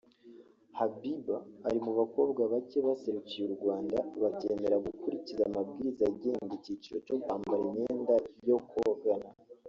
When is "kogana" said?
8.71-9.29